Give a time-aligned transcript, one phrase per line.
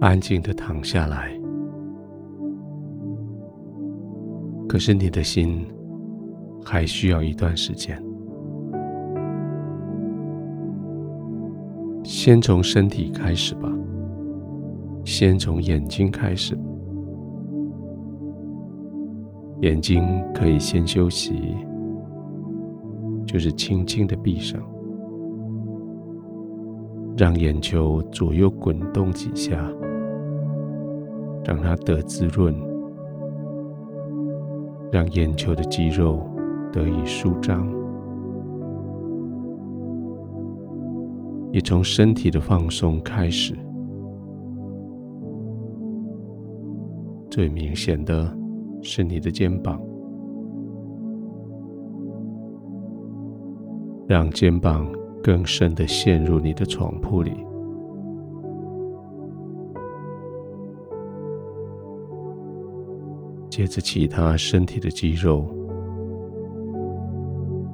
[0.00, 1.32] 安静的躺下来。
[4.68, 5.64] 可是你的心
[6.64, 8.02] 还需要一段时间。
[12.02, 13.72] 先从身体开始吧，
[15.04, 16.58] 先从眼睛开始。
[19.62, 20.04] 眼睛
[20.34, 21.56] 可以先休息，
[23.26, 24.60] 就是轻轻的闭上，
[27.16, 29.56] 让眼球左右滚动几下，
[31.44, 32.54] 让它得滋润，
[34.92, 36.28] 让眼球的肌肉
[36.72, 37.66] 得以舒张，
[41.52, 43.54] 也从身体的放松开始，
[47.30, 48.36] 最明显的。
[48.82, 49.80] 是你的肩膀，
[54.06, 54.86] 让肩膀
[55.26, 57.32] 更深的陷入你的床铺里。
[63.50, 65.44] 接着，其他身体的肌肉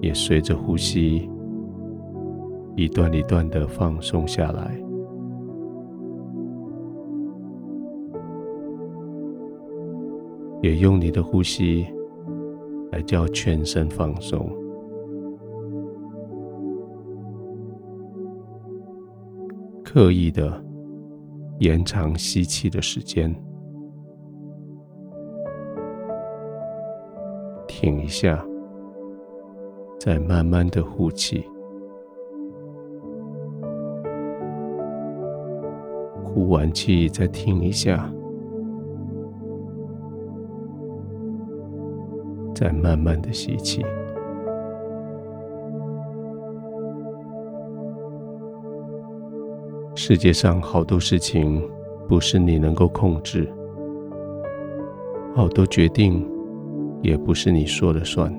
[0.00, 1.30] 也随着呼吸
[2.74, 4.76] 一段一段的放松下来。
[10.62, 11.86] 也用你的呼吸
[12.90, 14.50] 来叫全身放松，
[19.88, 20.52] 刻意的
[21.60, 23.32] 延长吸气的时间，
[27.68, 28.44] 停一下，
[30.00, 31.44] 再慢慢的呼气，
[36.24, 38.12] 呼完气再停一下。
[42.56, 43.84] 再慢慢的吸气。
[50.08, 51.60] 世界上好多事情
[52.06, 53.52] 不是你能够控制，
[55.34, 56.24] 好多决定
[57.02, 58.32] 也不是你说了算。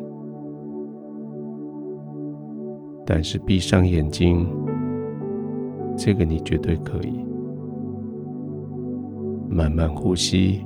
[3.05, 4.47] 但是闭上眼睛，
[5.97, 7.19] 这个你绝对可以。
[9.49, 10.66] 慢慢呼吸，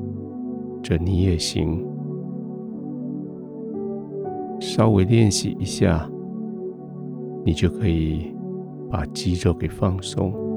[0.83, 1.83] 这你也行。
[4.59, 6.07] 稍微练习一下，
[7.44, 8.31] 你就可以
[8.91, 10.50] 把肌肉给放松。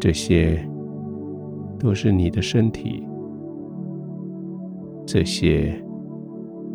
[0.00, 0.58] 这些
[1.78, 3.06] 都是你的身体，
[5.06, 5.78] 这些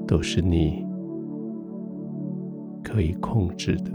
[0.07, 0.85] 都是你
[2.83, 3.91] 可以控制的。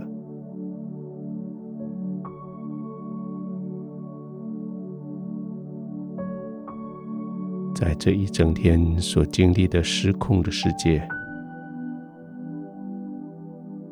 [7.73, 11.01] 在这一整天所经历的失控的世界，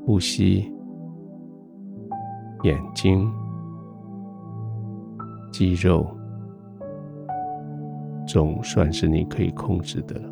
[0.05, 0.71] 呼吸、
[2.65, 3.31] 眼睛、
[5.59, 6.07] 肌肉，
[8.25, 10.31] 总算是你可以控制的了。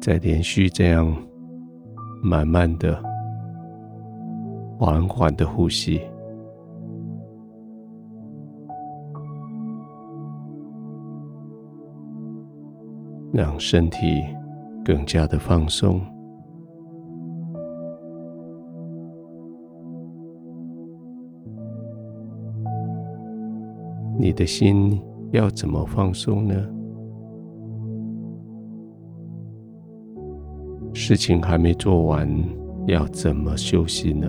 [0.00, 1.12] 再连续这样，
[2.22, 3.02] 慢慢的。
[4.78, 6.00] 缓缓的呼吸，
[13.32, 14.22] 让身体
[14.84, 16.00] 更加的放松。
[24.32, 24.98] 你的心
[25.32, 26.54] 要怎么放松呢？
[30.94, 32.26] 事情还没做完，
[32.86, 34.26] 要怎么休息呢？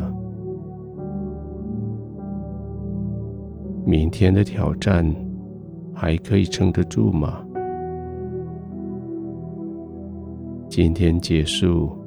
[3.86, 5.10] 明天的挑战
[5.94, 7.42] 还可以撑得住吗？
[10.68, 11.98] 今天结束，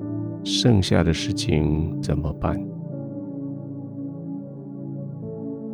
[0.44, 2.62] 剩下的事情怎么办？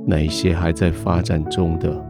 [0.04, 2.04] 那一些还在发展中的，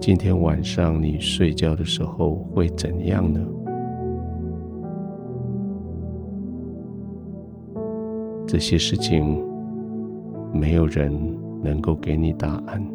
[0.00, 3.40] 今天晚上你睡觉的时候会怎样呢？
[8.46, 9.42] 这些事情，
[10.52, 11.10] 没有人
[11.62, 12.86] 能够给你答案。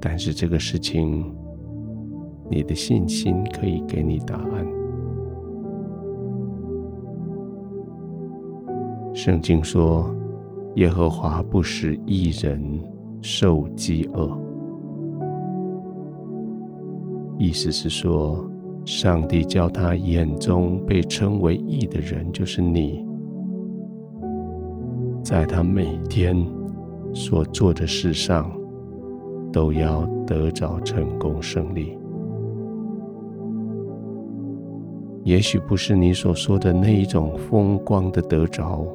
[0.00, 1.24] 但是这个事情，
[2.48, 4.66] 你的信心可以给你答案。
[9.12, 10.14] 圣经说
[10.76, 12.62] ：“耶和华不使一人
[13.20, 14.30] 受饥饿。”
[17.38, 18.48] 意思是说，
[18.84, 23.04] 上帝叫他眼中被称为义的人，就是你，
[25.22, 26.36] 在他每天
[27.12, 28.50] 所做的事上。
[29.52, 31.98] 都要得着成功胜利。
[35.24, 38.86] 也许不是你所说的那一种风光的得着、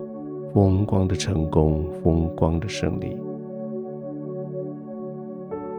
[0.54, 3.18] 风光的成功、风光的胜利，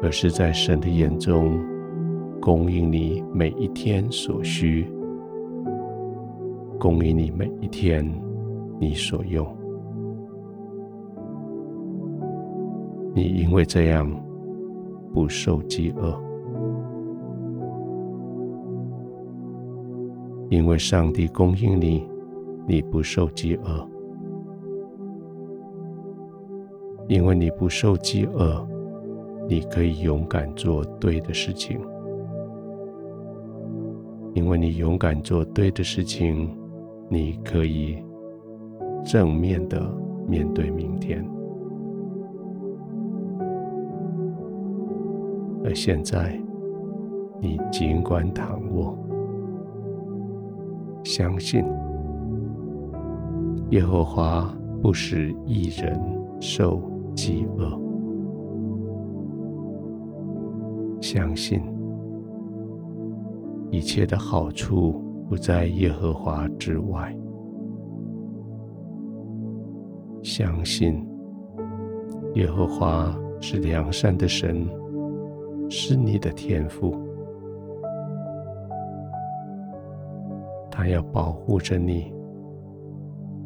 [0.03, 1.59] 而是在神的眼中
[2.41, 4.87] 供应你每一天所需，
[6.79, 8.05] 供应你每一天
[8.79, 9.47] 你所用。
[13.15, 14.09] 你因为这样
[15.13, 16.15] 不受饥饿。
[20.49, 22.09] 因为上帝供应你，
[22.69, 23.85] 你不受饥饿；
[27.09, 28.65] 因为你不受饥饿，
[29.49, 31.79] 你可以勇敢做对的事情；
[34.35, 36.57] 因为你勇敢做对的事情，
[37.09, 38.03] 你可以
[39.05, 39.81] 正面的
[40.27, 41.25] 面对明天。
[45.65, 46.41] 而现在，
[47.41, 48.97] 你尽管躺卧。
[51.05, 51.65] 相信
[53.71, 54.53] 耶和华
[54.83, 56.01] 不使一人
[56.41, 56.83] 受
[57.15, 57.86] 饥饿。
[61.17, 61.63] 相信
[63.71, 67.11] 一切的好处不在耶和华之外。
[70.23, 71.03] 相信
[72.35, 74.69] 耶和华是良善的神，
[75.71, 76.95] 是你的天赋。
[80.71, 82.13] 他要保护着你，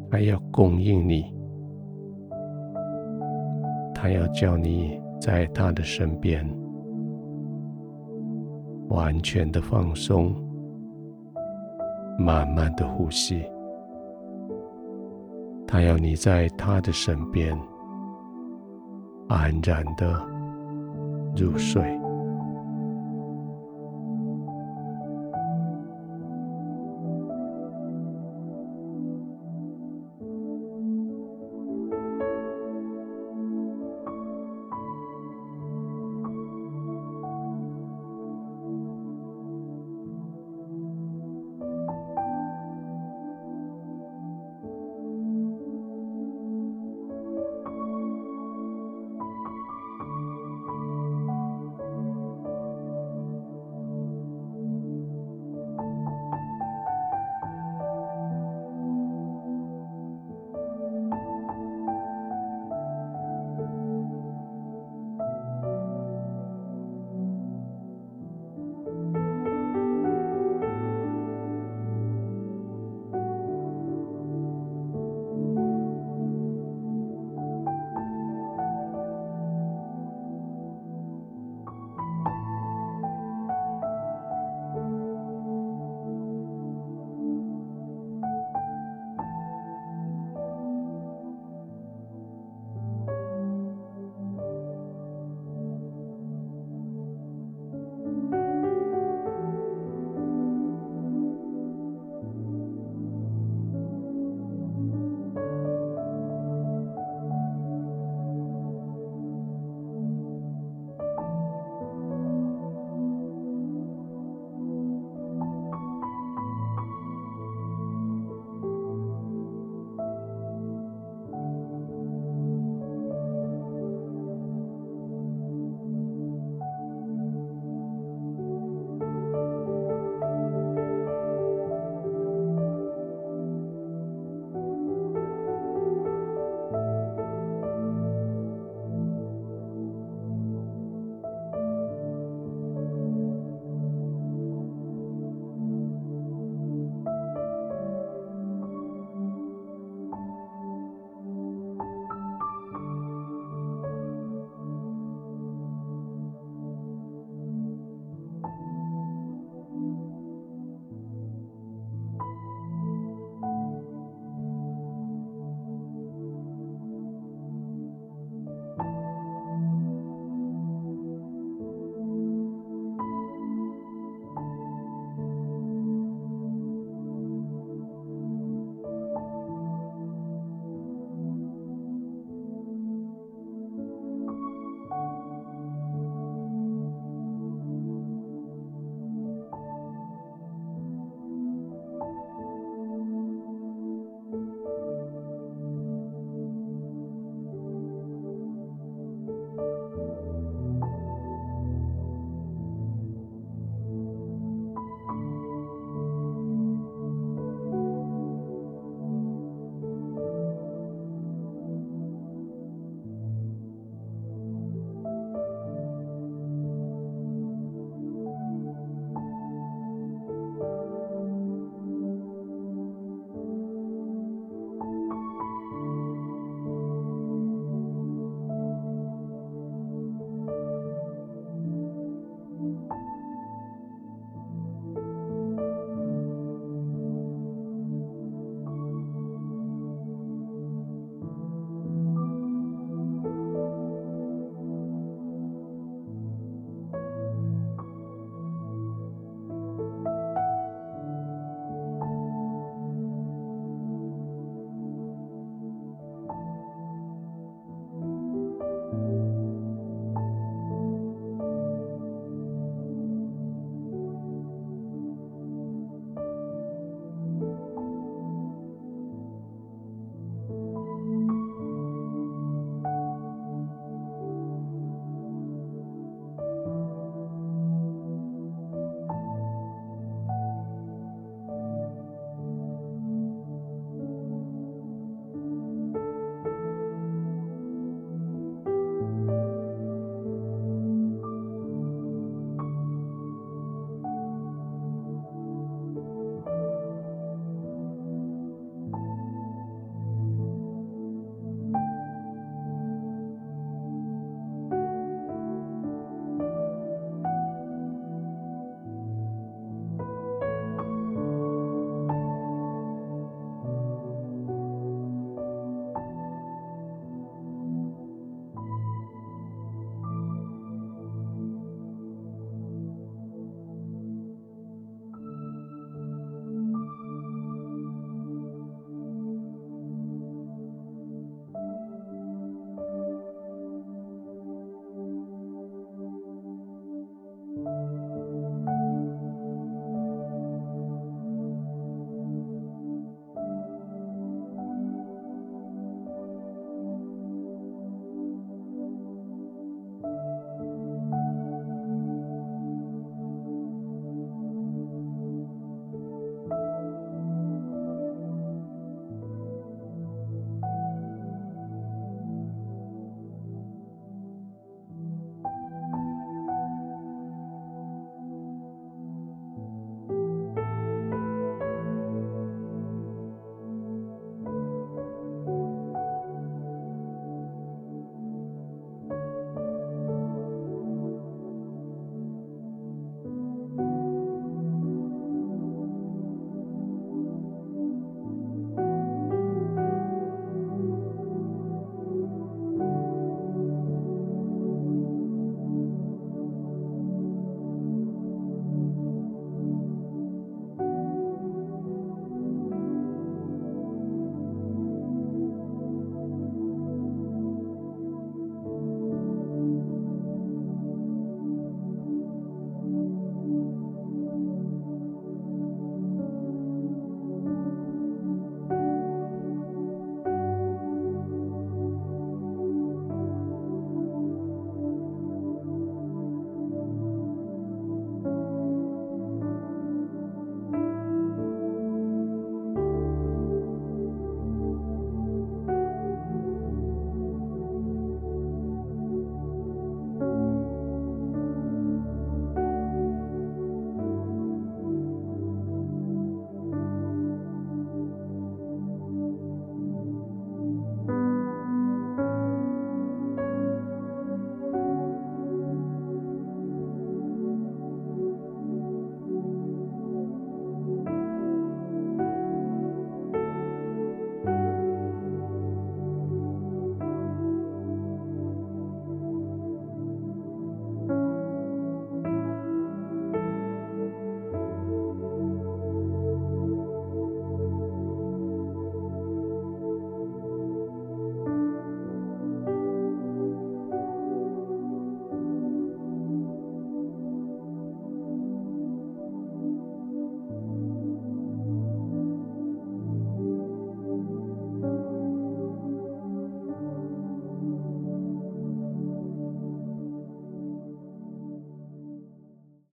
[0.09, 1.33] 他要供应你，
[3.95, 6.45] 他要叫你在他的身边
[8.91, 10.35] 完全的放松，
[12.19, 13.41] 慢慢的呼吸。
[15.65, 17.57] 他要你在他的身边
[19.29, 20.21] 安然的
[21.37, 22.00] 入睡。